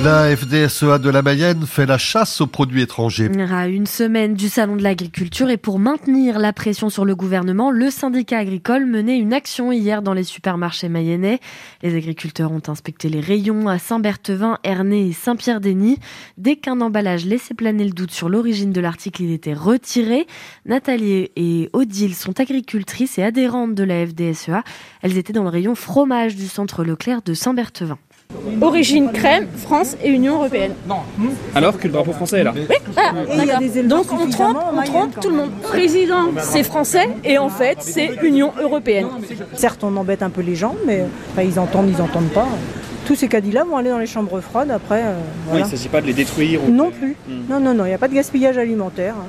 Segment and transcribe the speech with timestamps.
[0.00, 3.30] La FDSEA de la Mayenne fait la chasse aux produits étrangers.
[3.52, 7.70] À une semaine du Salon de l'agriculture et pour maintenir la pression sur le gouvernement,
[7.70, 11.38] le syndicat agricole menait une action hier dans les supermarchés mayennais.
[11.82, 15.98] Les agriculteurs ont inspecté les rayons à Saint-Berthevin, Ernée et Saint-Pierre-Denis.
[16.36, 20.26] Dès qu'un emballage laissait planer le doute sur l'origine de l'article, il était retiré.
[20.66, 24.64] Nathalie et Odile sont agricultrices et adhérentes de la FDSEA.
[25.02, 27.98] Elles étaient dans le rayon fromage du centre Leclerc de Saint-Berthevin.
[28.60, 30.72] Origine crème, France et Union européenne.
[31.54, 32.52] Alors que le drapeau français est là.
[32.56, 32.76] Oui,
[33.34, 33.58] voilà.
[33.84, 35.50] Donc on trompe, on trompe tout le monde.
[35.62, 39.06] Président, c'est français et en fait c'est Union européenne.
[39.54, 42.46] Certes, on embête un peu les gens, mais enfin, ils entendent, ils entendent pas.
[43.06, 45.02] Tous ces caddies-là vont aller dans les chambres froides après.
[45.04, 45.14] euh,
[45.50, 46.60] Oui, il ne s'agit pas de les détruire.
[46.66, 47.16] ou- Non plus.
[47.50, 49.14] Non, non, non, il n'y a pas de gaspillage alimentaire.
[49.18, 49.26] hein.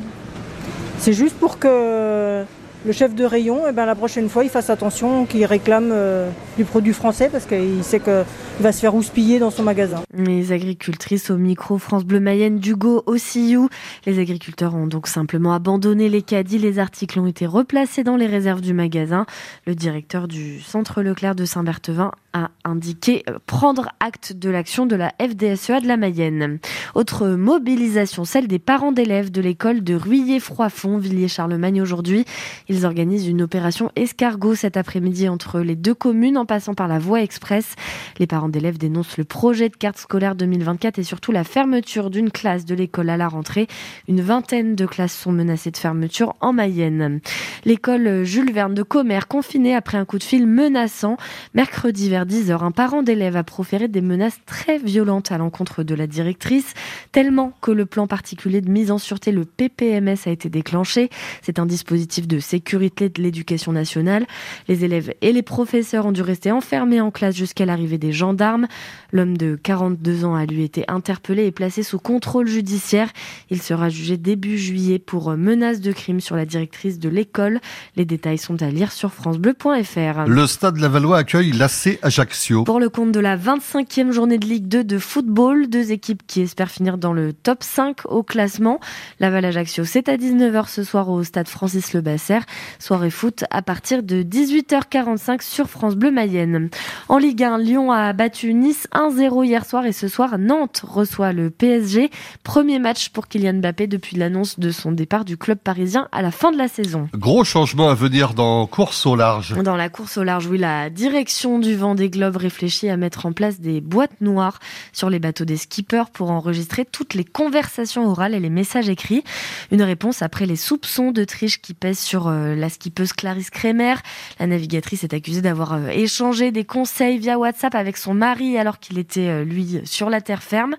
[0.99, 2.43] C'est juste pour que
[2.85, 6.29] le chef de rayon, eh ben, la prochaine fois, il fasse attention, qu'il réclame euh,
[6.57, 8.13] du produit français parce qu'il sait qu'il
[8.59, 10.03] va se faire houspiller dans son magasin.
[10.13, 13.67] Les agricultrices au micro France Bleu Mayenne d'Hugo Ossiou.
[14.05, 16.59] Les agriculteurs ont donc simplement abandonné les caddies.
[16.59, 19.25] Les articles ont été replacés dans les réserves du magasin.
[19.65, 25.13] Le directeur du centre Leclerc de Saint-Berthevin a indiqué prendre acte de l'action de la
[25.19, 26.59] FDSEA de la Mayenne.
[26.95, 32.25] Autre mobilisation, celle des parents d'élèves de l'école de Ruillé-Froidfond, Villiers-Charlemagne aujourd'hui.
[32.69, 36.97] Ils organisent une opération escargot cet après-midi entre les deux communes en passant par la
[36.97, 37.75] voie express.
[38.19, 42.31] Les parents d'élèves dénoncent le projet de carte scolaire 2024 et surtout la fermeture d'une
[42.31, 43.67] classe de l'école à la rentrée.
[44.07, 47.21] Une vingtaine de classes sont menacées de fermeture en Mayenne.
[47.65, 51.17] L'école Jules Verne de Commer confinée après un coup de fil menaçant.
[51.53, 55.95] Mercredi vers 10h, un parent d'élève a proféré des menaces très violentes à l'encontre de
[55.95, 56.73] la directrice,
[57.11, 61.09] tellement que le plan particulier de mise en sûreté, le PPMS, a été déclenché.
[61.41, 64.25] C'est un dispositif de sécurité de l'éducation nationale.
[64.67, 68.67] Les élèves et les professeurs ont dû rester enfermés en classe jusqu'à l'arrivée des gendarmes.
[69.11, 73.09] L'homme de 42 ans a lui été interpellé et placé sous contrôle judiciaire.
[73.51, 77.59] Il sera jugé début juillet pour menace de crime sur la directrice de l'école.
[77.95, 80.27] Les détails sont à lire sur francebleu.fr.
[80.27, 82.63] Le stade Lavallois accueille l'AC Ajaccio.
[82.63, 86.41] Pour le compte de la 25e journée de Ligue 2 de football, deux équipes qui
[86.41, 88.79] espèrent finir dans le top 5 au classement.
[89.19, 92.39] Laval Ajaccio, c'est à 19h ce soir au stade Francis Lebasser.
[92.79, 96.69] Soirée foot à partir de 18h45 sur France Bleu Mayenne.
[97.09, 101.33] En Ligue 1, Lyon a battu Nice 1-0 hier soir et ce soir, Nantes reçoit
[101.33, 102.09] le PSG.
[102.43, 106.31] Premier match pour Kylian Mbappé depuis l'annonce de son départ du club parisien à la
[106.31, 107.09] fin de la saison.
[107.13, 109.55] Gros changement à venir dans course au large.
[109.61, 113.25] Dans la course au large, oui, la direction du vent des globes réfléchit à mettre
[113.25, 114.59] en place des boîtes noires
[114.93, 119.23] sur les bateaux des skippers pour enregistrer toutes les conversations orales et les messages écrits.
[119.71, 123.95] Une réponse après les soupçons de triche qui pèsent sur euh, la skippeuse Clarisse Kremer.
[124.39, 128.79] La navigatrice est accusée d'avoir euh, échangé des conseils via WhatsApp avec son mari alors
[128.79, 130.75] qu'il était, euh, lui, sur la terre ferme.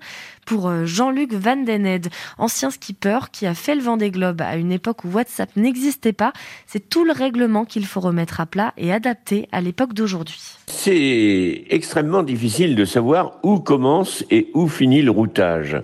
[0.47, 4.41] Pour euh, Jean-Luc Van Den Ed, ancien skipper qui a fait le vent des globes
[4.43, 6.33] à une époque où WhatsApp n'existait pas,
[6.67, 10.41] c'est tout le règlement qu'il faut remettre à plat et adapter à l'époque d'aujourd'hui.
[10.67, 15.77] C'est extrêmement difficile de savoir où commence et où finit le routage.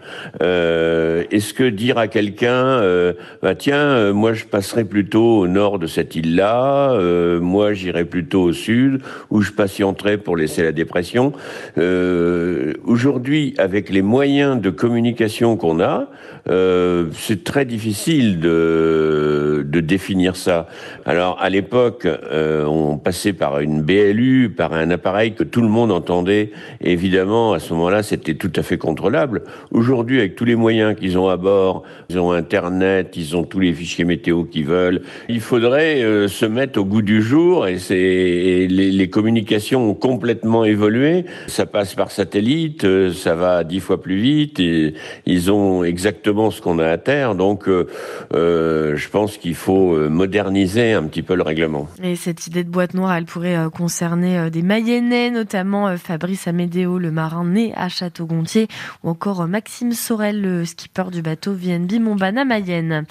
[0.42, 5.46] Euh, Est-ce que dire à quelqu'un, euh, bah tiens, euh, moi je passerai plutôt au
[5.46, 10.62] nord de cette île-là, euh, moi j'irai plutôt au sud, où je patienterai pour laisser
[10.62, 11.32] la dépression.
[11.78, 16.08] Euh, Aujourd'hui, avec les moyens de communication qu'on a,
[16.48, 19.39] euh, c'est très difficile de,
[19.70, 20.68] de définir ça.
[21.04, 25.68] Alors à l'époque, euh, on passait par une BLU, par un appareil que tout le
[25.68, 26.50] monde entendait.
[26.80, 29.42] Évidemment, à ce moment-là, c'était tout à fait contrôlable.
[29.70, 33.60] Aujourd'hui, avec tous les moyens qu'ils ont à bord, ils ont Internet, ils ont tous
[33.60, 35.02] les fichiers météo qu'ils veulent.
[35.28, 37.66] Il faudrait euh, se mettre au goût du jour.
[37.66, 41.24] Et, c'est et les, les communications ont complètement évolué.
[41.46, 44.60] Ça passe par satellite, euh, ça va dix fois plus vite.
[44.60, 44.94] Et
[45.26, 47.34] ils ont exactement ce qu'on a à terre.
[47.34, 47.86] Donc, euh,
[48.34, 51.88] euh, je pense qu'il faut euh, moderniser un petit peu le règlement.
[52.02, 56.48] Et cette idée de boîte noire, elle pourrait euh, concerner euh, des Mayennais, notamment Fabrice
[56.48, 58.68] Amédéo, le marin né à Château-Gontier,
[59.04, 63.04] ou encore Maxime Sorel, le skipper du bateau VNB Montbana Mayenne.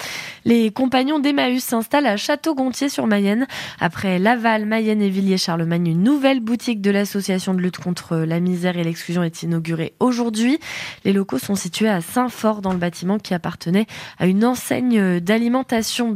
[0.44, 3.46] Les compagnons d'Emmaüs s'installent à Château-Gontier sur Mayenne.
[3.80, 8.76] Après Laval, Mayenne et Villiers-Charlemagne, une nouvelle boutique de l'association de lutte contre la misère
[8.76, 10.58] et l'exclusion est inaugurée aujourd'hui.
[11.04, 13.86] Les locaux sont situés à Saint-Fort dans le bâtiment qui appartenait
[14.18, 16.10] à une enseigne d'alimentation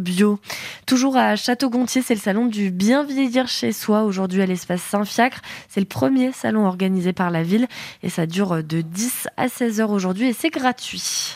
[0.87, 5.41] Toujours à Château-Gontier, c'est le salon du bien vieillir chez soi aujourd'hui à l'espace Saint-Fiacre.
[5.69, 7.67] C'est le premier salon organisé par la ville
[8.03, 11.33] et ça dure de 10 à 16 heures aujourd'hui et c'est gratuit.